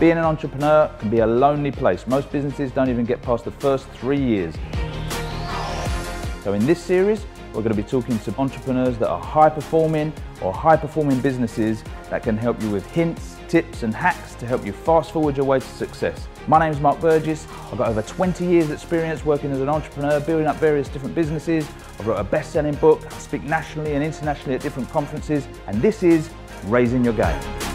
[0.00, 2.06] Being an entrepreneur can be a lonely place.
[2.06, 4.54] Most businesses don't even get past the first three years.
[6.44, 10.12] So, in this series, we're going to be talking to entrepreneurs that are high performing
[10.40, 14.64] or high performing businesses that can help you with hints, tips, and hacks to help
[14.64, 16.28] you fast forward your way to success.
[16.46, 17.48] My name is Mark Burgess.
[17.72, 21.66] I've got over 20 years' experience working as an entrepreneur, building up various different businesses.
[21.98, 25.82] I've wrote a best selling book, I speak nationally and internationally at different conferences, and
[25.82, 26.30] this is
[26.66, 27.67] Raising Your Game.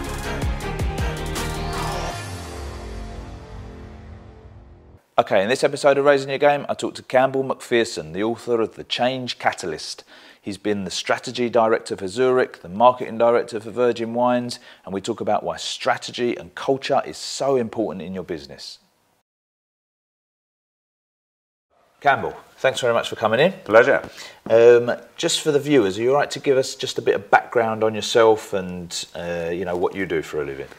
[5.16, 8.60] Okay, in this episode of Raising Your Game, I talked to Campbell Macpherson, the author
[8.60, 10.04] of The Change Catalyst.
[10.42, 15.02] He's been the strategy director for Zurich, the marketing director for Virgin Wines, and we
[15.02, 18.80] talk about why strategy and culture is so important in your business.
[22.02, 23.52] Campbell, thanks very much for coming in.
[23.66, 24.10] Pleasure.
[24.50, 27.14] Um, just for the viewers, are you all right to give us just a bit
[27.14, 30.70] of background on yourself and uh, you know what you do for a living?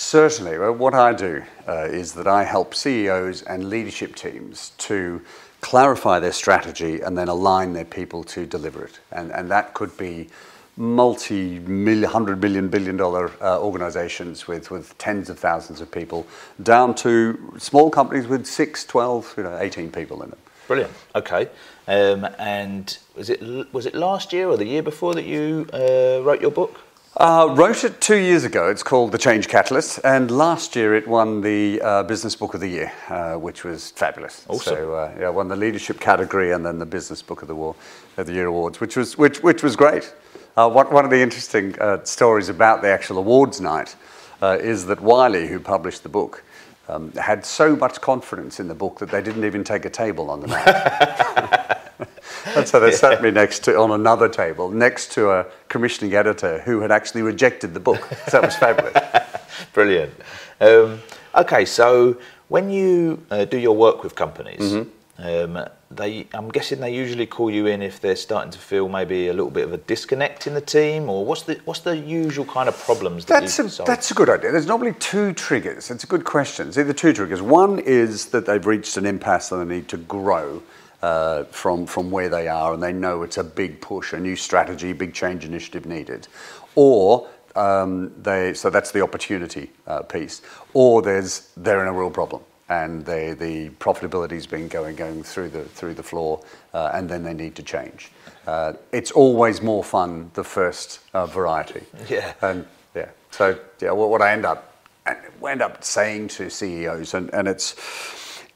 [0.00, 0.58] Certainly.
[0.58, 5.20] Well, what I do uh, is that I help CEOs and leadership teams to
[5.60, 9.00] clarify their strategy and then align their people to deliver it.
[9.10, 10.28] And, and that could be
[10.76, 16.28] multi million, hundred million, billion dollar uh, organizations with, with tens of thousands of people,
[16.62, 20.38] down to small companies with 6, 12, you know, 18 people in them.
[20.68, 20.92] Brilliant.
[21.16, 21.48] Okay.
[21.88, 26.22] Um, and was it was it last year or the year before that you uh,
[26.22, 26.78] wrote your book?
[27.18, 28.70] Uh, wrote it two years ago.
[28.70, 32.60] It's called The Change Catalyst, and last year it won the uh, Business Book of
[32.60, 34.46] the Year, uh, which was fabulous.
[34.46, 34.76] Awesome.
[34.76, 37.74] So uh, yeah, won the leadership category and then the Business Book of the, War,
[38.18, 40.14] of the Year awards, which was which which was great.
[40.56, 43.96] Uh, one, one of the interesting uh, stories about the actual awards night
[44.40, 46.44] is that Wiley, who published the book,
[46.88, 50.30] um, had so much confidence in the book that they didn't even take a table
[50.30, 51.74] on the night.
[52.46, 52.96] and so they yeah.
[52.96, 57.22] sat me next to on another table next to a commissioning editor who had actually
[57.22, 58.08] rejected the book.
[58.28, 58.94] So that was fabulous.
[59.72, 60.14] Brilliant.
[60.60, 61.00] Um,
[61.34, 62.16] okay, so
[62.48, 64.60] when you uh, do your work with companies.
[64.60, 64.90] Mm-hmm.
[65.20, 69.28] Um, they, I'm guessing they usually call you in if they're starting to feel maybe
[69.28, 72.44] a little bit of a disconnect in the team, or what's the what's the usual
[72.44, 74.52] kind of problems that that's a, That's a good idea.
[74.52, 75.90] There's normally two triggers.
[75.90, 76.68] It's a good question.
[76.68, 77.40] It's either two triggers.
[77.40, 80.62] One is that they've reached an impasse and they need to grow,
[81.02, 84.36] uh, from, from where they are and they know it's a big push, a new
[84.36, 86.28] strategy, big change initiative needed.
[86.74, 90.42] Or um, they, so that's the opportunity uh, piece.
[90.74, 95.50] Or there's, they're in a real problem and they, the profitability's been going, going through,
[95.50, 96.42] the, through the floor
[96.74, 98.10] uh, and then they need to change.
[98.46, 101.82] Uh, it's always more fun, the first uh, variety.
[102.08, 102.32] Yeah.
[102.42, 104.74] And yeah, so yeah, what, what I end up,
[105.06, 107.74] end up saying to CEOs, and, and it's,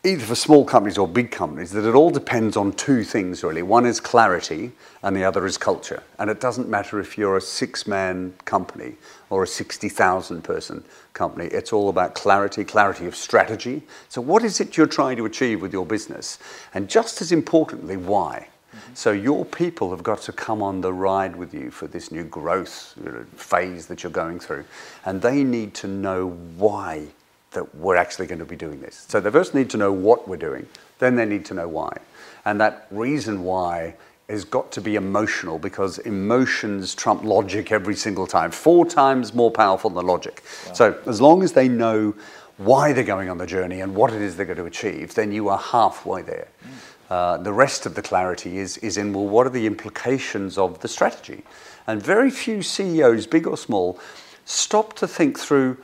[0.05, 3.63] either for small companies or big companies, that it all depends on two things really.
[3.63, 6.03] One is clarity, and the other is culture.
[6.19, 8.97] And it doesn't matter if you're a six man company
[9.31, 13.83] or a 60,000 person company, it's all about clarity, clarity of strategy.
[14.09, 16.39] So, what is it you're trying to achieve with your business?
[16.75, 18.49] And just as importantly, why?
[18.75, 18.95] Mm-hmm.
[18.95, 22.25] So your people have got to come on the ride with you for this new
[22.25, 22.99] growth
[23.37, 24.65] phase that you're going through,
[25.05, 27.09] and they need to know why
[27.53, 29.07] that we're actually going to be doing this.
[29.09, 30.67] So they first need to know what we're doing,
[30.99, 31.97] then they need to know why.
[32.45, 33.95] And that reason why
[34.29, 39.51] has got to be emotional because emotions trump logic every single time, four times more
[39.51, 40.43] powerful than logic.
[40.69, 40.73] Wow.
[40.73, 42.15] So as long as they know
[42.57, 45.33] why they're going on the journey and what it is they're going to achieve, then
[45.33, 46.49] you are halfway there.
[46.65, 46.69] Mm.
[47.11, 50.79] Uh, the rest of the clarity is, is in, well, what are the implications of
[50.81, 51.43] the strategy?
[51.87, 53.99] And very few CEOs, big or small,
[54.47, 55.77] stop to think through,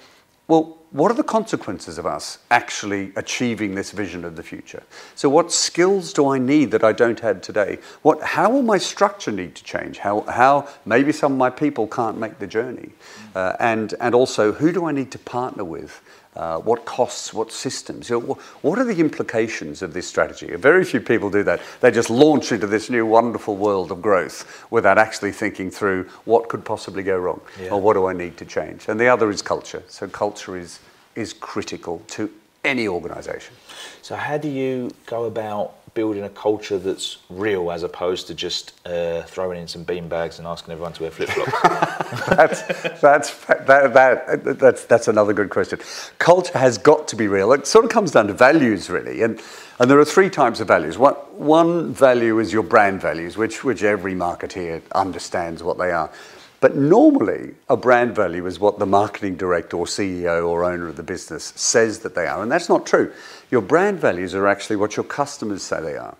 [0.48, 4.82] well, what are the consequences of us actually achieving this vision of the future?
[5.14, 7.78] So, what skills do I need that I don't have today?
[8.00, 9.98] What, how will my structure need to change?
[9.98, 12.92] How, how maybe some of my people can't make the journey?
[13.34, 16.00] Uh, and, and also, who do I need to partner with?
[16.36, 18.08] Uh, what costs, what systems?
[18.08, 20.54] You know, what are the implications of this strategy?
[20.54, 21.60] Very few people do that.
[21.80, 26.48] They just launch into this new wonderful world of growth without actually thinking through what
[26.48, 27.70] could possibly go wrong yeah.
[27.70, 28.88] or what do I need to change.
[28.88, 29.82] And the other is culture.
[29.88, 30.78] So culture is
[31.18, 32.30] is critical to
[32.64, 33.54] any organisation.
[34.02, 38.72] So how do you go about building a culture that's real as opposed to just
[38.86, 42.22] uh, throwing in some bean bags and asking everyone to wear flip flops?
[42.28, 45.80] that's, that's, that, that, that's, that's another good question.
[46.20, 47.52] Culture has got to be real.
[47.52, 49.22] It sort of comes down to values, really.
[49.22, 49.42] And,
[49.80, 50.96] and there are three types of values.
[50.98, 56.12] One, one value is your brand values, which, which every marketeer understands what they are.
[56.60, 60.96] But normally, a brand value is what the marketing director or CEO or owner of
[60.96, 62.42] the business says that they are.
[62.42, 63.12] And that's not true.
[63.50, 66.16] Your brand values are actually what your customers say they are.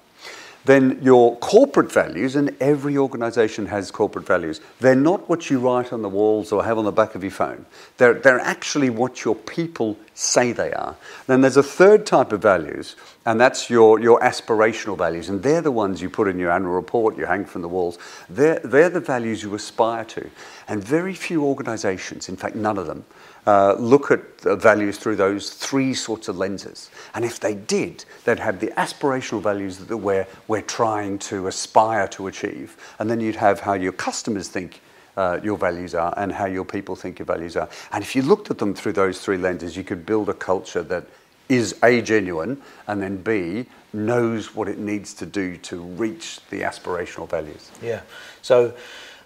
[0.64, 5.92] Then your corporate values, and every organization has corporate values, they're not what you write
[5.92, 7.64] on the walls or have on the back of your phone.
[7.96, 10.96] They're, they're actually what your people say they are.
[11.26, 15.28] Then there's a third type of values, and that's your, your aspirational values.
[15.28, 17.98] And they're the ones you put in your annual report, you hang from the walls.
[18.28, 20.28] They're, they're the values you aspire to.
[20.66, 23.04] And very few organizations, in fact, none of them,
[23.48, 24.20] uh, look at
[24.60, 26.90] values through those three sorts of lenses.
[27.14, 32.06] And if they did, they'd have the aspirational values that we're, we're trying to aspire
[32.08, 32.76] to achieve.
[32.98, 34.82] And then you'd have how your customers think
[35.16, 37.70] uh, your values are and how your people think your values are.
[37.92, 40.82] And if you looked at them through those three lenses, you could build a culture
[40.82, 41.06] that
[41.48, 43.64] is A, genuine, and then B,
[43.94, 47.70] knows what it needs to do to reach the aspirational values.
[47.82, 48.02] Yeah.
[48.42, 48.74] So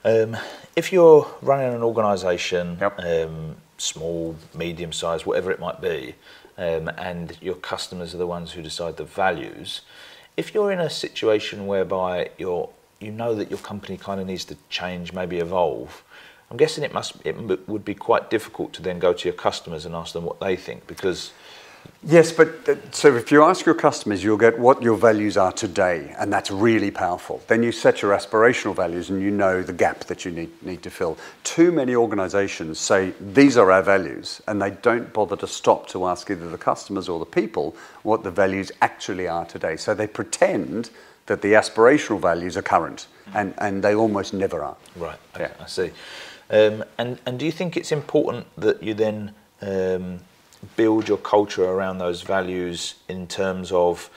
[0.05, 0.37] um,
[0.77, 3.01] if you're running an organisation, Yep.
[3.01, 6.15] um, small, medium sized, whatever it might be,
[6.57, 9.83] um, and your customers are the ones who decide the values,
[10.37, 12.71] if you're in a situation whereby you're
[13.01, 16.05] you know that your company kind of needs to change, maybe evolve.
[16.51, 17.37] I'm guessing it must it
[17.69, 20.55] would be quite difficult to then go to your customers and ask them what they
[20.55, 21.33] think because
[22.05, 25.53] Yes, but th- so if you ask your customers, you'll get what your values are
[25.53, 27.41] today, and that's really powerful.
[27.47, 30.83] Then you set your aspirational values and you know the gap that you need, need
[30.83, 31.17] to fill.
[31.45, 36.07] Too many organizations say, These are our values, and they don't bother to stop to
[36.07, 39.77] ask either the customers or the people what the values actually are today.
[39.77, 40.91] So they pretend
[41.27, 44.77] that the aspirational values are current, and, and they almost never are.
[44.97, 45.19] Right.
[45.39, 45.53] Yeah.
[45.61, 45.93] I see.
[46.51, 50.19] Um, and and do you think it's important that you then um,
[50.77, 54.11] build your culture around those values in terms of,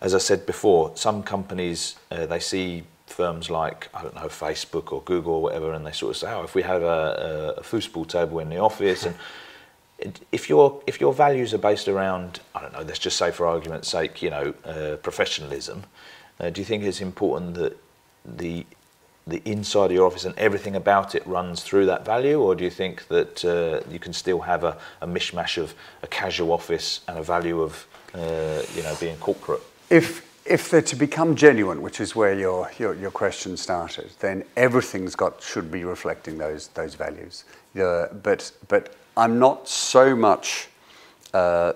[0.00, 4.92] as I said before, some companies uh, they see firms like I don't know Facebook
[4.92, 7.60] or Google or whatever, and they sort of say, oh, if we have a, a,
[7.60, 9.14] a foosball table in the office and
[10.32, 13.46] if your if your values are based around I don't know, let's just say for
[13.46, 15.84] argument's sake, you know, uh, professionalism,
[16.40, 17.76] uh, do you think it's important that
[18.24, 18.66] the
[19.26, 22.64] the inside of your office and everything about it runs through that value, or do
[22.64, 27.00] you think that uh, you can still have a, a mishmash of a casual office
[27.08, 29.62] and a value of uh, you know being corporate?
[29.88, 34.44] If if they're to become genuine, which is where your, your, your question started, then
[34.56, 37.44] everything's got should be reflecting those those values.
[37.74, 40.68] Yeah, but but I'm not so much
[41.32, 41.72] uh,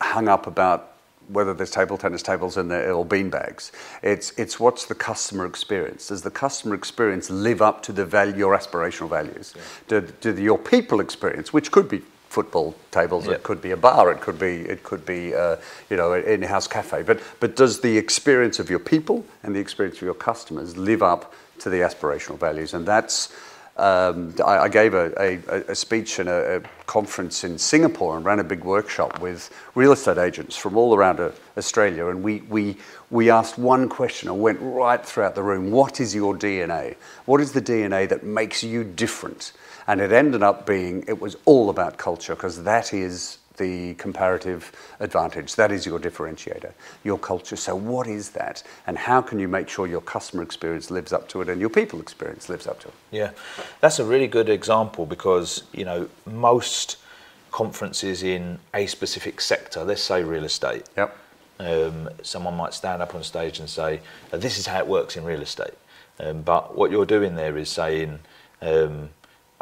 [0.00, 0.93] hung up about
[1.28, 3.72] whether there's table tennis tables in there or bean bags.
[4.02, 6.08] It's it's what's the customer experience?
[6.08, 9.54] Does the customer experience live up to the value, your aspirational values?
[9.88, 13.34] Do, do the, your people experience, which could be football tables, Yeah.
[13.34, 15.56] it could be a bar, it could be it could be uh,
[15.88, 17.02] you know an in-house cafe.
[17.02, 21.02] But but does the experience of your people and the experience of your customers live
[21.02, 22.74] up to the aspirational values?
[22.74, 23.32] And that's
[23.76, 28.24] um, I, I gave a, a, a speech in a, a conference in Singapore and
[28.24, 32.06] ran a big workshop with real estate agents from all around uh, Australia.
[32.06, 32.76] And we, we,
[33.10, 36.94] we asked one question and went right throughout the room What is your DNA?
[37.24, 39.52] What is the DNA that makes you different?
[39.86, 44.72] And it ended up being, it was all about culture because that is the comparative
[45.00, 45.54] advantage.
[45.54, 46.72] That is your differentiator,
[47.04, 47.56] your culture.
[47.56, 48.62] So, what is that?
[48.86, 51.70] And how can you make sure your customer experience lives up to it and your
[51.70, 52.94] people experience lives up to it?
[53.10, 53.30] Yeah,
[53.80, 56.96] that's a really good example because you know most
[57.50, 61.16] conferences in a specific sector, let's say real estate, Yep.
[61.60, 64.00] um, someone might stand up on stage and say,
[64.32, 65.74] "Uh, "This is how it works in real estate."
[66.18, 68.18] Um, but what you're doing there is saying,
[68.60, 69.10] um,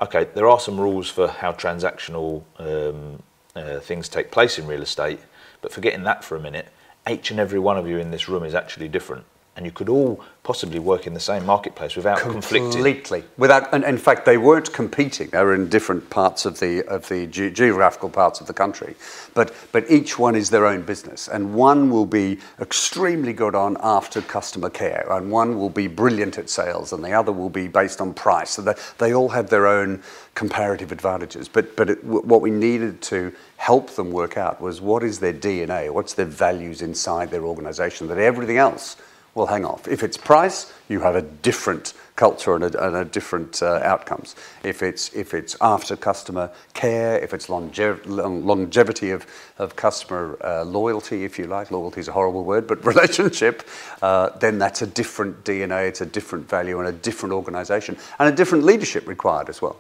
[0.01, 3.23] "Okay, there are some rules for how transactional um,
[3.55, 5.21] uh, things take place in real estate,
[5.61, 6.69] but forgetting that for a minute,
[7.09, 9.25] each and every one of you in this room is actually different,
[9.57, 13.25] and you could all possibly work in the same marketplace without conflicting." Completely.
[13.37, 15.29] Without, and in fact, they weren't competing.
[15.29, 18.97] They were in different parts of the of the ge- geographical parts of the country,
[19.35, 23.77] but but each one is their own business, and one will be extremely good on
[23.83, 27.69] after customer care, and one will be brilliant at sales, and the other will be
[27.69, 28.51] based on price.
[28.51, 30.03] So they, they all have their own
[30.35, 31.49] comparative advantages.
[31.49, 35.21] But but it, w- what we needed to help them work out was what is
[35.21, 38.97] their DNA, what's their values inside their organisation, that everything else
[39.35, 39.89] will hang off.
[39.89, 44.37] If it's price, you have a different culture and a, and a different uh, outcomes.
[44.63, 49.27] If it's if it's after customer care, if it's longev- long- longevity of,
[49.59, 53.67] of customer uh, loyalty, if you like, loyalty is a horrible word, but relationship,
[54.03, 58.29] uh, then that's a different DNA, it's a different value and a different organisation and
[58.29, 59.77] a different leadership required as well.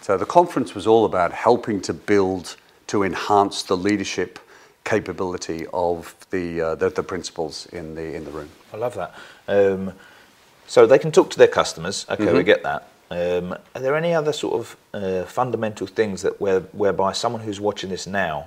[0.00, 2.56] So the conference was all about helping to build,
[2.88, 4.40] to enhance the leadership
[4.84, 8.50] capability of the, uh, the, the principals in the, in the room.
[8.72, 9.14] I love that.
[9.48, 9.92] Um,
[10.66, 12.06] so they can talk to their customers.
[12.08, 12.88] Okay, we get that.
[13.10, 17.60] Um, are there any other sort of uh, fundamental things that where, whereby someone who's
[17.60, 18.46] watching this now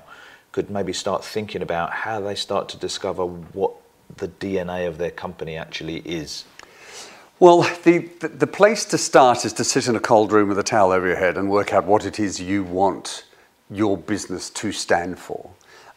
[0.53, 3.73] could maybe start thinking about how they start to discover what
[4.17, 6.45] the DNA of their company actually is?
[7.39, 10.59] Well, the, the, the place to start is to sit in a cold room with
[10.59, 13.25] a towel over your head and work out what it is you want
[13.69, 15.49] your business to stand for.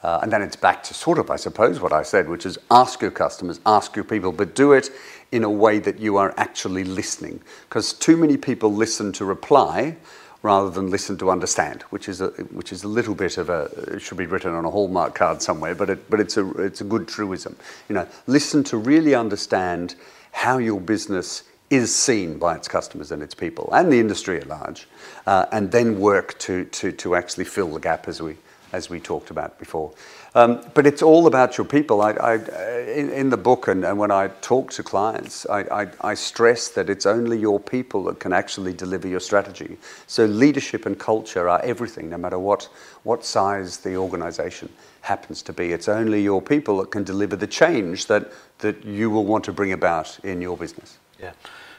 [0.06, 2.60] Uh, and then it's back to sort of, I suppose, what I said, which is
[2.70, 4.90] ask your customers, ask your people, but do it
[5.32, 7.40] in a way that you are actually listening.
[7.68, 9.96] Because too many people listen to reply
[10.42, 13.64] rather than listen to understand, which is a, which is a little bit of a,
[13.94, 16.80] it should be written on a Hallmark card somewhere, but, it, but it's, a, it's
[16.80, 17.56] a good truism.
[17.88, 19.96] You know, listen to really understand
[20.30, 24.46] how your business is seen by its customers and its people and the industry at
[24.46, 24.86] large,
[25.26, 28.36] uh, and then work to, to, to actually fill the gap as we,
[28.73, 29.92] as we talked about before.
[30.35, 32.02] Um, but it's all about your people.
[32.02, 36.12] I, I, in, in, the book and, and, when I talk to clients, I, I,
[36.14, 39.78] stress that it's only your people that can actually deliver your strategy.
[40.06, 42.68] So leadership and culture are everything, no matter what,
[43.02, 44.68] what size the organization
[45.00, 45.73] happens to be.
[45.73, 49.52] It's only your people that can deliver the change that, that you will want to
[49.52, 50.99] bring about in your business.
[51.18, 51.32] Yeah.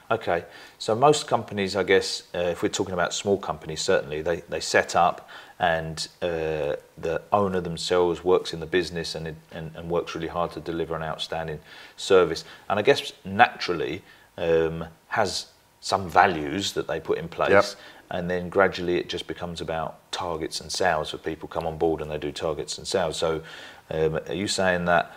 [0.09, 0.45] Okay.
[0.79, 4.61] So most companies, I guess, uh, if we're talking about small companies, certainly they, they
[4.61, 5.29] set up
[5.59, 10.51] and uh, the owner themselves works in the business and, and, and, works really hard
[10.51, 11.59] to deliver an outstanding
[11.95, 12.45] service.
[12.69, 14.03] And I guess naturally
[14.37, 15.47] um, has
[15.81, 17.49] some values that they put in place.
[17.49, 17.65] Yep.
[18.11, 21.09] And then gradually it just becomes about targets and sales.
[21.09, 23.17] So people come on board and they do targets and sales.
[23.17, 23.41] So
[23.89, 25.11] um, are you saying that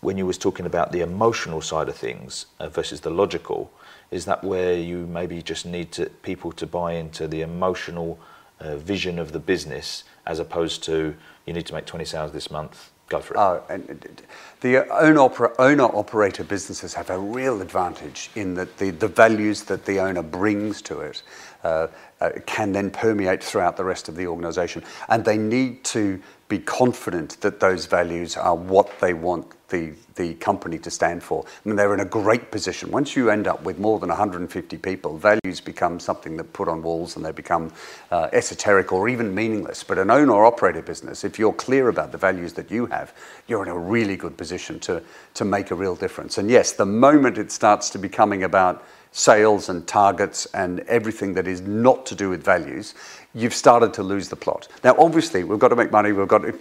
[0.00, 3.72] when you was talking about the emotional side of things uh, versus the logical,
[4.10, 8.18] is that where you maybe just need to, people to buy into the emotional
[8.60, 11.14] vision of the business as opposed to
[11.46, 13.38] you need to make 20 sales this month go for it.
[13.38, 14.22] Oh, and
[14.60, 19.84] the owner, owner operator businesses have a real advantage in that the, the values that
[19.84, 21.22] the owner brings to it
[21.62, 21.88] uh,
[22.20, 24.82] uh, can then permeate throughout the rest of the organization.
[25.08, 30.34] And they need to be confident that those values are what they want the, the
[30.34, 31.44] company to stand for.
[31.44, 32.90] I mean, they're in a great position.
[32.90, 36.82] Once you end up with more than 150 people, values become something that put on
[36.82, 37.72] walls and they become
[38.12, 39.82] uh, esoteric or even meaningless.
[39.82, 43.12] But an owner operator business, if you're clear about the values that you have,
[43.48, 45.02] you're in a really good position to,
[45.34, 46.38] to make a real difference.
[46.38, 48.84] And yes, the moment it starts to becoming about
[49.16, 52.92] sales and targets and everything that is not to do with values,
[53.34, 54.68] you've started to lose the plot.
[54.84, 56.12] Now, obviously, we've got to make money.
[56.12, 56.54] We've got to,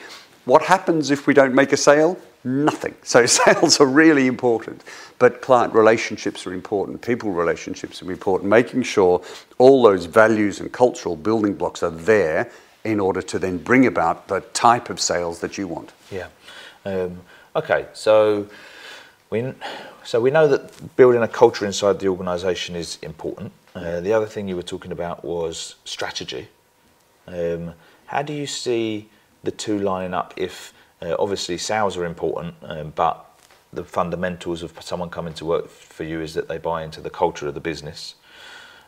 [0.45, 2.17] what happens if we don't make a sale?
[2.45, 2.95] Nothing.
[3.03, 4.85] So sales are really important,
[5.19, 7.01] but client relationships are important.
[7.01, 8.49] People relationships are important.
[8.49, 9.21] Making sure
[9.57, 12.49] all those values and cultural building blocks are there
[12.85, 15.91] in order to then bring about the type of sales that you want.
[16.09, 16.27] Yeah.
[16.85, 17.19] Um,
[17.53, 17.87] okay.
[17.91, 18.47] So
[20.03, 23.51] so we know that building a culture inside the organisation is important.
[23.73, 26.47] Uh, the other thing you were talking about was strategy.
[27.27, 27.73] Um,
[28.05, 29.09] how do you see
[29.43, 33.25] the two lining up if uh, obviously sales are important, um, but
[33.73, 37.09] the fundamentals of someone coming to work for you is that they buy into the
[37.09, 38.15] culture of the business.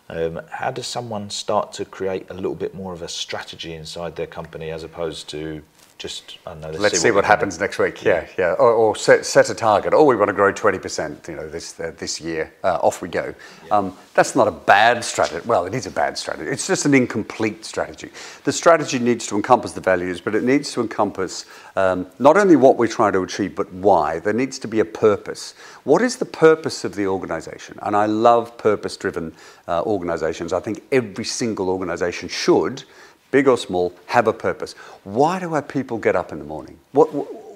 [0.10, 4.16] Um, how does someone start to create a little bit more of a strategy inside
[4.16, 5.64] their company as opposed to
[5.98, 6.68] just I don't know.
[6.68, 8.04] Let's, let's see, see, what, what happens next week.
[8.04, 8.28] Yeah, yeah.
[8.38, 8.52] yeah.
[8.54, 9.94] Or, or, set, set a target.
[9.94, 11.28] Oh, we want to grow twenty percent.
[11.28, 12.54] You know, this uh, this year.
[12.64, 13.34] Uh, off we go.
[13.66, 13.78] Yeah.
[13.78, 15.46] Um, that's not a bad strategy.
[15.46, 16.50] Well, it is a bad strategy.
[16.50, 18.10] It's just an incomplete strategy.
[18.44, 22.56] The strategy needs to encompass the values, but it needs to encompass um, not only
[22.56, 24.20] what we're trying to achieve, but why.
[24.20, 25.54] There needs to be a purpose.
[25.84, 27.78] What is the purpose of the organisation?
[27.82, 29.34] And I love purpose-driven
[29.68, 30.54] uh, organisations.
[30.54, 32.84] I think every single organisation should
[33.32, 34.74] big or small, have a purpose.
[35.04, 36.80] Why do our people get up in the morning?
[36.92, 37.08] What,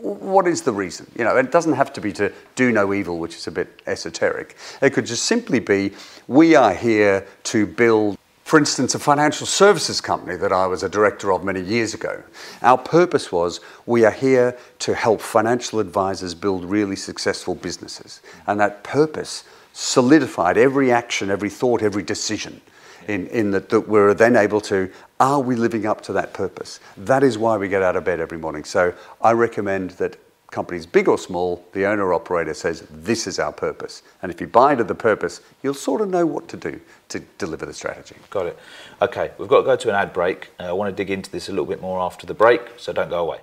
[0.02, 1.10] what is the reason?
[1.18, 3.82] You know, it doesn't have to be to do no evil, which is a bit
[3.88, 4.56] esoteric.
[4.82, 5.94] It could just simply be
[6.28, 10.90] we are here to build, for instance, a financial services company that I was a
[10.90, 12.24] director of many years ago.
[12.62, 18.22] Our purpose was we are here to help financial advisors build really successful businesses.
[18.48, 22.60] And that purpose solidified every action, every thought, every decision
[23.08, 26.80] in, in that, that we're then able to, are we living up to that purpose?
[26.98, 28.64] That is why we get out of bed every morning.
[28.64, 30.18] So I recommend that
[30.52, 34.04] companies, big or small, the owner operator says, this is our purpose.
[34.22, 36.80] And if you buy into the purpose, you'll sort of know what to do
[37.10, 38.16] to deliver the strategy.
[38.30, 38.60] Got it.
[39.02, 40.50] Okay, we've got to go to an ad break.
[40.60, 42.92] Uh, I want to dig into this a little bit more after the break, so
[42.92, 43.40] don't go away.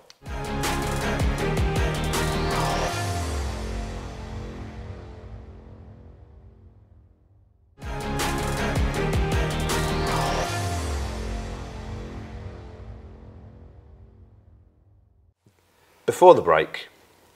[16.08, 16.88] Before the break,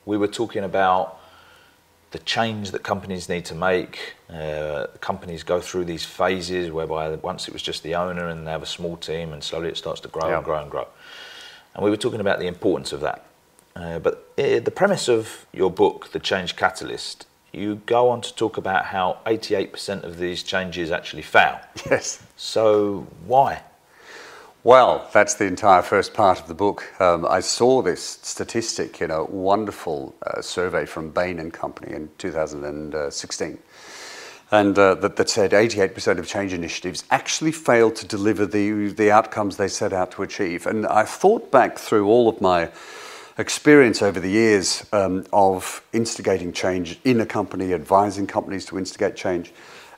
[0.07, 1.21] we were talking about
[2.13, 4.15] the change that companies need to make.
[4.31, 8.51] Uh, companies go through these phases whereby once it was just the owner and they
[8.51, 10.37] have a small team, and slowly it starts to grow yeah.
[10.37, 10.89] and grow and grow.
[11.75, 13.27] And we were talking about the importance of that.
[13.77, 18.23] Uh, but it, uh, the premise of your book, The Change Catalyst, you go on
[18.23, 21.61] to talk about how 88% of these changes actually fail.
[21.91, 22.23] Yes.
[22.39, 23.65] So why?
[24.65, 26.85] Well, that's the entire first part of the book.
[27.01, 32.09] Um, I saw this statistic in a wonderful uh, survey from Bain and Company in
[32.19, 33.59] 2016,
[34.53, 39.11] and uh, that, that said 88% of change initiatives actually fail to deliver the, the
[39.11, 40.65] outcomes they set out to achieve.
[40.67, 42.71] And I thought back through all of my
[43.39, 49.17] experience over the years um, of instigating change in a company, advising companies to instigate
[49.17, 49.53] change.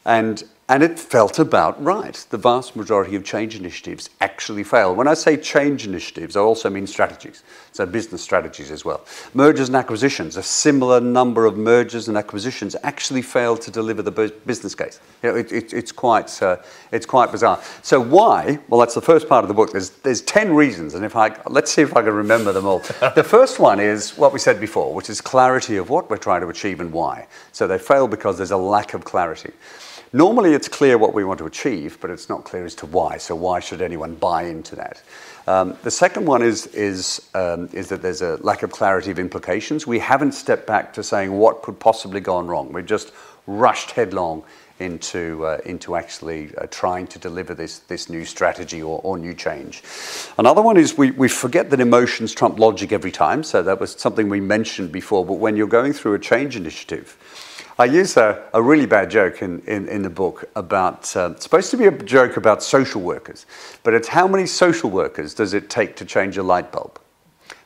[0.06, 2.14] And and it felt about right.
[2.30, 4.94] The vast majority of change initiatives actually fail.
[4.94, 7.42] When I say change initiatives, I also mean strategies,
[7.72, 9.04] so business strategies as well.
[9.34, 14.32] Mergers and acquisitions, a similar number of mergers and acquisitions actually fail to deliver the
[14.46, 15.00] business case.
[15.22, 16.56] You know, it, it, it's, quite, uh,
[16.92, 17.62] it's quite bizarre.
[17.82, 18.58] So why?
[18.68, 19.70] Well, that's the first part of the book.
[19.70, 22.78] There's, there's 10 reasons, and if I, let's see if I can remember them all.
[23.14, 26.40] the first one is what we said before, which is clarity of what we're trying
[26.40, 27.26] to achieve and why.
[27.52, 29.52] So they fail because there's a lack of clarity.
[30.14, 33.16] Normally, it's clear what we want to achieve, but it's not clear as to why.
[33.16, 35.02] So, why should anyone buy into that?
[35.48, 39.18] Um, the second one is, is, um, is that there's a lack of clarity of
[39.18, 39.88] implications.
[39.88, 42.72] We haven't stepped back to saying what could possibly gone wrong.
[42.72, 43.12] We've just
[43.48, 44.44] rushed headlong
[44.78, 49.34] into, uh, into actually uh, trying to deliver this, this new strategy or, or new
[49.34, 49.82] change.
[50.38, 53.42] Another one is we, we forget that emotions trump logic every time.
[53.42, 55.26] So that was something we mentioned before.
[55.26, 57.18] But when you're going through a change initiative,
[57.78, 61.72] I use a, a really bad joke in, in, in the book about, uh, supposed
[61.72, 63.46] to be a joke about social workers,
[63.82, 67.00] but it's how many social workers does it take to change a light bulb?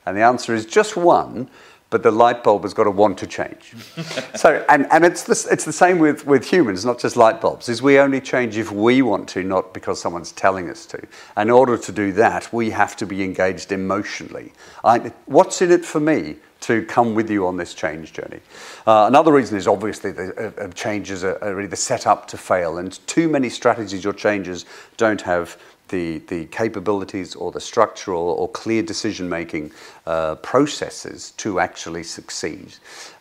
[0.07, 1.51] And the answer is just one,
[1.91, 3.75] but the light bulb has got to want to change.
[4.35, 7.69] so, and, and it's, the, it's the same with, with humans, not just light bulbs,
[7.69, 11.07] is we only change if we want to, not because someone's telling us to.
[11.37, 14.53] And in order to do that, we have to be engaged emotionally.
[14.85, 16.37] I, what's in it for me?
[16.61, 18.41] To come with you on this change journey.
[18.87, 22.79] Uh, another reason is obviously the uh, changes are, are really the setup to fail,
[22.79, 24.65] and too many strategies or changes
[24.97, 25.57] don't have
[25.89, 29.73] the, the capabilities or the structural or clear decision making
[30.07, 32.75] uh, processes to actually succeed.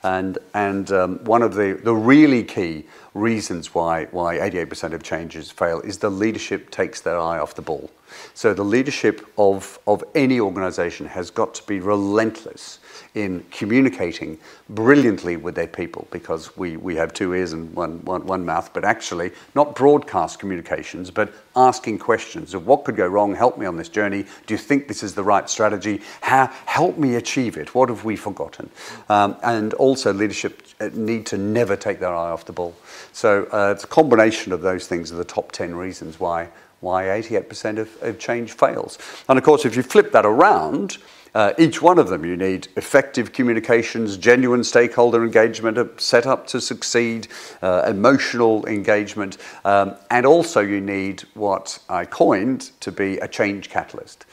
[0.03, 2.85] And, and um, one of the, the really key
[3.17, 7.61] reasons why, why 88% of changes fail is the leadership takes their eye off the
[7.61, 7.89] ball.
[8.33, 12.79] So the leadership of, of any organization has got to be relentless
[13.15, 14.37] in communicating
[14.69, 18.71] brilliantly with their people because we, we have two ears and one, one, one mouth,
[18.73, 23.65] but actually not broadcast communications, but asking questions of what could go wrong, help me
[23.65, 27.57] on this journey, do you think this is the right strategy, How, help me achieve
[27.57, 28.69] it, what have we forgotten?
[29.09, 32.75] Um, and also leadership uh, need to never take their eye off the ball.
[33.17, 36.49] So uh, it's a combination of those things are the top 10 reasons why
[36.81, 38.99] why 88% of, of change fails.
[39.27, 40.99] And of course, if you flip that around,
[41.33, 46.45] uh, each one of them, you need effective communications, genuine stakeholder engagement, a set up
[46.45, 47.27] to succeed,
[47.63, 53.71] uh, emotional engagement, um, and also you need what I coined to be a change
[53.71, 54.27] catalyst.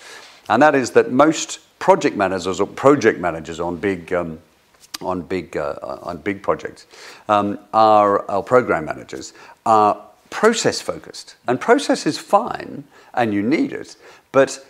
[0.50, 4.40] And that is that most project managers or project managers on big um,
[5.00, 6.86] on big uh, on big projects
[7.28, 9.32] um, are our program managers
[9.66, 11.36] are process focused.
[11.46, 13.96] And process is fine and you need it,
[14.32, 14.66] but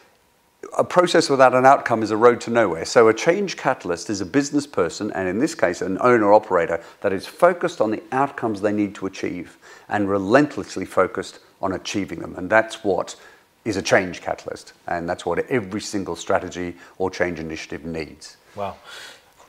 [0.77, 2.85] a process without an outcome is a road to nowhere.
[2.85, 6.83] So a change catalyst is a business person, and in this case, an owner operator
[7.01, 9.57] that is focused on the outcomes they need to achieve
[9.89, 12.35] and relentlessly focused on achieving them.
[12.37, 13.17] And that's what
[13.65, 14.73] is a change catalyst.
[14.87, 18.37] And that's what every single strategy or change initiative needs.
[18.57, 18.77] Wow.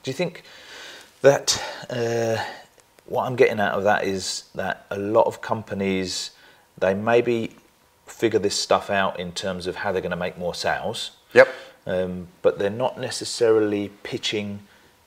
[0.03, 0.43] Do you think
[1.25, 2.38] that uh,
[3.05, 6.31] what I'm getting out of that is that a lot of companies
[6.77, 7.55] they maybe
[8.05, 11.11] figure this stuff out in terms of how they're going to make more sales.
[11.33, 11.47] Yep.
[11.88, 14.59] Um, but they're not necessarily pitching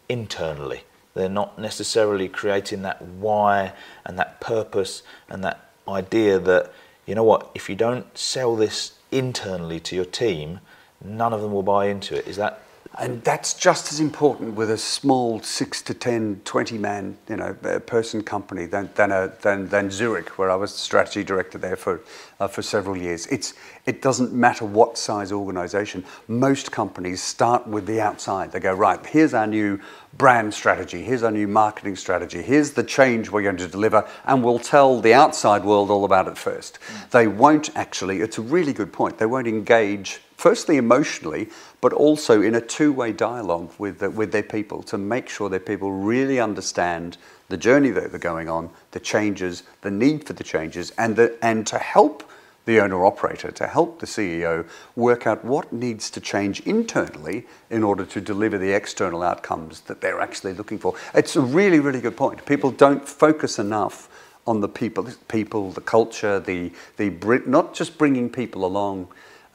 [0.08, 0.82] internally.
[1.14, 3.72] They're not necessarily creating that why
[4.04, 6.72] and that purpose and that idea that
[7.06, 10.60] you know what if you don't sell this internally to your team,
[11.02, 12.26] none of them will buy into it.
[12.26, 12.62] Is that
[12.96, 17.52] and that's just as important with a small six to 10, 20 man, you know,
[17.86, 22.00] person company than, than, a, than, than Zurich, where I was strategy director there for,
[22.40, 23.26] uh, for several years.
[23.26, 26.04] It's, it doesn't matter what size organization.
[26.26, 28.52] Most companies start with the outside.
[28.52, 29.80] They go, right, here's our new
[30.16, 34.42] brand strategy, here's our new marketing strategy, here's the change we're going to deliver, and
[34.42, 36.78] we'll tell the outside world all about it first.
[36.80, 37.10] Mm.
[37.10, 41.48] They won't actually, it's a really good point, they won't engage firstly emotionally,
[41.80, 45.60] but also in a two-way dialogue with, the, with their people to make sure their
[45.60, 50.44] people really understand the journey that they're going on, the changes, the need for the
[50.44, 52.22] changes, and, the, and to help
[52.66, 57.82] the owner operator, to help the CEO work out what needs to change internally in
[57.82, 60.94] order to deliver the external outcomes that they're actually looking for.
[61.14, 62.44] It's a really, really good point.
[62.46, 64.08] People don't focus enough
[64.46, 67.10] on the people, people, the culture, the, the
[67.46, 69.08] not just bringing people along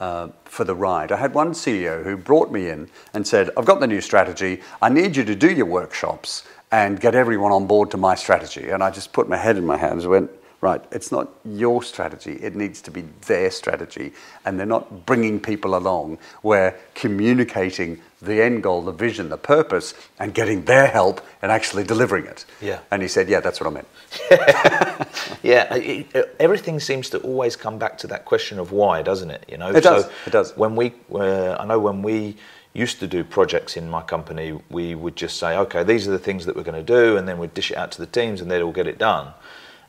[0.04, 1.14] uh, for the ride.
[1.14, 4.60] I had one CEO who brought me in and said, I've got the new strategy.
[4.82, 8.68] I need you to do your workshops and get everyone on board to my strategy.
[8.70, 11.84] And I just put my head in my hands and went, right, it's not your
[11.84, 14.12] strategy, it needs to be their strategy.
[14.44, 19.94] And they're not bringing people along, we're communicating the end goal, the vision, the purpose,
[20.20, 22.46] and getting their help and actually delivering it.
[22.62, 22.80] Yeah.
[22.92, 23.88] And he said, yeah, that's what I meant.
[25.44, 29.46] yeah, it, everything seems to always come back to that question of why, doesn't it?
[29.50, 30.06] You know, it does.
[30.06, 30.58] So it does.
[30.58, 32.38] When we, uh, I know when we
[32.74, 36.18] used to do projects in my company, we would just say, okay, these are the
[36.18, 38.40] things that we're going to do, and then we'd dish it out to the teams,
[38.40, 39.34] and they'd all get it done.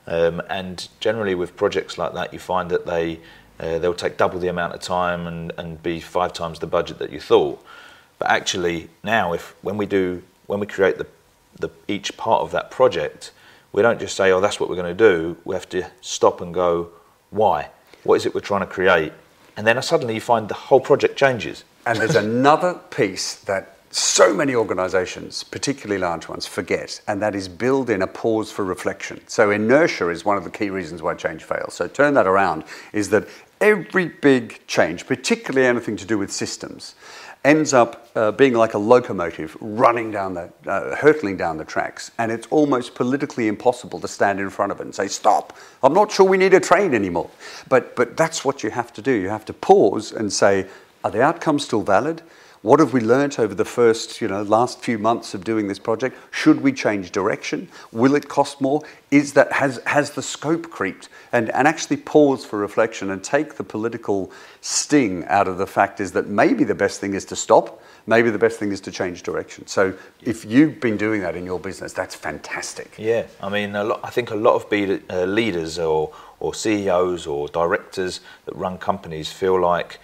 [0.09, 3.21] Um, and generally, with projects like that, you find that they
[3.61, 6.99] uh, they'll take double the amount of time and, and be five times the budget
[6.99, 7.65] that you thought.
[8.19, 11.07] But actually, now if when we do when we create the,
[11.59, 13.31] the each part of that project,
[13.75, 16.41] we don't just say, "Oh, that's what we're going to do." We have to stop
[16.41, 16.91] and go,
[17.31, 17.71] "Why?
[18.05, 19.13] What is it we're trying to create?"
[19.57, 21.65] And then uh, suddenly you find the whole project changes.
[21.85, 27.49] And there's another piece that so many organizations, particularly large ones, forget, and that is
[27.49, 29.21] build in a pause for reflection.
[29.27, 31.75] So, inertia is one of the key reasons why change fails.
[31.75, 33.27] So, turn that around is that
[33.61, 36.95] every big change, particularly anything to do with systems,
[37.45, 42.11] ends up uh, being like a locomotive running down the, uh, hurtling down the tracks,
[42.19, 45.57] and it's almost politically impossible to stand in front of it and say, "Stop!
[45.83, 47.31] I'm not sure we need a train anymore."
[47.69, 49.13] But but that's what you have to do.
[49.13, 50.67] You have to pause and say,
[51.03, 52.23] "Are the outcomes still valid?"
[52.65, 55.79] What have we learnt over the first, you know, last few months of doing this
[55.79, 56.17] project?
[56.31, 57.69] Should we change direction?
[57.93, 58.81] Will it cost more?
[59.11, 61.11] Is that has has the scope creeped?
[61.31, 66.01] And and actually pause for reflection and take the political sting out of the fact
[66.01, 67.83] is that maybe the best thing is to stop.
[68.07, 69.67] Maybe the best thing is to change direction.
[69.67, 72.95] So if you've been doing that in your business, that's fantastic.
[72.97, 77.27] Yeah, I mean, lot, I think a lot of be, uh, leaders or or CEOs
[77.27, 80.01] or directors that run companies feel like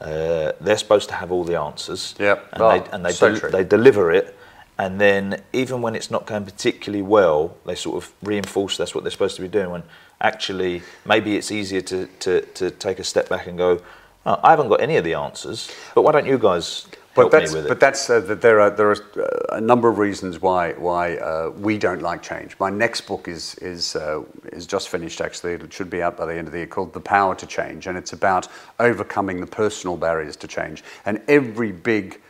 [0.00, 2.14] uh, they're supposed to have all the answers.
[2.18, 4.36] Yeah, and they, and they, so del- they deliver it.
[4.78, 9.02] And then even when it's not going particularly well, they sort of reinforce that's what
[9.02, 9.70] they're supposed to be doing.
[9.70, 9.82] When
[10.20, 13.82] actually maybe it's easier to, to, to take a step back and go,
[14.24, 16.86] oh, I haven't got any of the answers, but why don't you guys
[17.24, 20.72] but that's, But that's uh, there are there are uh, a number of reasons why
[20.72, 22.56] why uh, we don't like change.
[22.58, 25.52] My next book is is uh, is just finished actually.
[25.52, 27.86] It should be out by the end of the year called The Power to Change,
[27.86, 30.82] and it's about overcoming the personal barriers to change.
[31.04, 32.20] And every big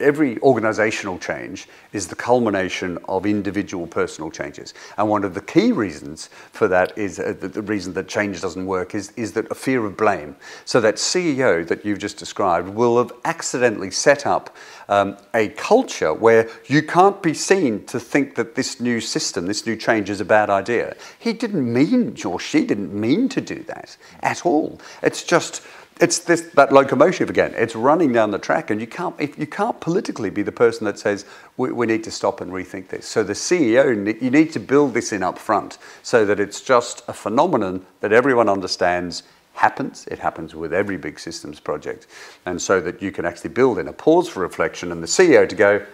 [0.00, 4.74] every organizational change is the culmination of individual personal changes.
[4.96, 8.40] And one of the key reasons for that is uh, the, the, reason that change
[8.40, 10.36] doesn't work is, is that a fear of blame.
[10.64, 14.54] So that CEO that you've just described will have accidentally set up
[14.88, 19.66] um, a culture where you can't be seen to think that this new system, this
[19.66, 20.96] new change is a bad idea.
[21.18, 24.80] He didn't mean, or she didn't mean to do that at all.
[25.02, 25.62] It's just
[26.00, 27.54] it's this that locomotive again.
[27.56, 30.84] It's running down the track, and you can't if you can't politically be the person
[30.84, 31.24] that says
[31.56, 33.06] we, we, need to stop and rethink this.
[33.06, 37.02] So the CEO, you need to build this in up front so that it's just
[37.08, 39.22] a phenomenon that everyone understands
[39.54, 40.06] happens.
[40.08, 42.06] It happens with every big systems project,
[42.44, 45.48] and so that you can actually build in a pause for reflection, and the CEO
[45.48, 45.84] to go,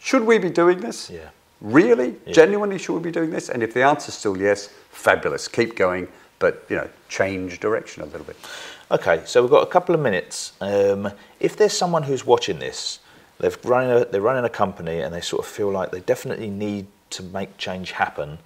[0.00, 1.10] should we be doing this?
[1.10, 1.30] Yeah.
[1.60, 2.32] Really, yeah.
[2.32, 3.48] genuinely, should we be doing this?
[3.48, 5.48] And if the answer is still yes, fabulous.
[5.48, 8.36] Keep going, but you know, change direction a little bit.
[8.90, 10.52] Okay, so we've got a couple of minutes.
[10.60, 13.00] Um, if there's someone who's watching this,
[13.38, 16.50] they've running a, they're running a company and they sort of feel like they definitely
[16.50, 18.38] need to make change happen,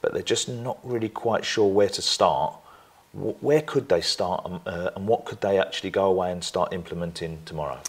[0.00, 2.54] but they're just not really quite sure where to start.
[3.12, 6.74] Where could they start, um, uh, and what could they actually go away and start
[6.74, 7.80] implementing tomorrow?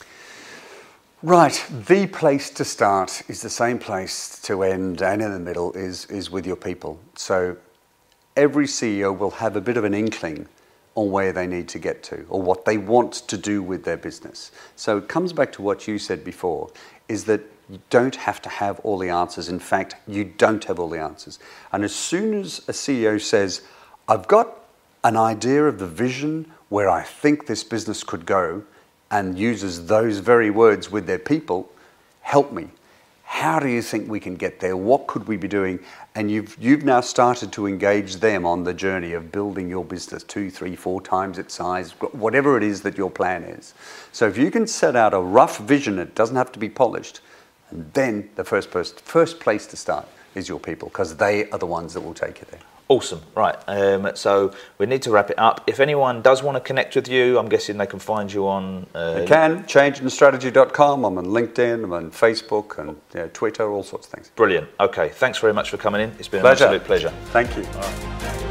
[1.22, 5.74] Right, the place to start is the same place to end, and in the middle
[5.74, 7.00] is is with your people.
[7.16, 7.58] So
[8.38, 10.48] every CEO will have a bit of an inkling
[10.96, 13.98] on where they need to get to or what they want to do with their
[13.98, 14.52] business.
[14.76, 16.72] So it comes back to what you said before
[17.10, 19.50] is that you don't have to have all the answers.
[19.50, 21.40] In fact, you don't have all the answers.
[21.74, 23.62] And as soon as a CEO says,
[24.08, 24.64] I've got
[25.04, 28.64] an idea of the vision where I think this business could go,
[29.10, 31.70] and uses those very words with their people,
[32.22, 32.68] help me.
[33.30, 34.76] How do you think we can get there?
[34.76, 35.80] What could we be doing?
[36.18, 40.24] and you've, you've now started to engage them on the journey of building your business
[40.24, 43.76] two, three, four times its size, whatever it is that your plan is.
[44.12, 47.22] So if you can set out a rough vision, it doesn't have to be polished,
[47.70, 51.60] and then the first, person, first place to start is your people, because they are
[51.60, 52.62] the ones that will take you there.
[52.90, 53.22] Awesome.
[53.36, 53.56] Right.
[53.68, 55.62] Um, so we need to wrap it up.
[55.68, 58.88] If anyone does want to connect with you, I'm guessing they can find you on.
[58.96, 59.64] Uh, they can.
[59.66, 61.04] Changeandstrategy.com.
[61.04, 61.84] I'm on LinkedIn.
[61.84, 64.32] I'm on Facebook and you know, Twitter, all sorts of things.
[64.36, 64.70] Brilliant.
[64.80, 65.10] Okay.
[65.10, 66.12] Thanks very much for coming in.
[66.18, 66.68] It's been pleasure.
[66.68, 67.14] an absolute pleasure.
[67.32, 68.47] Thank you.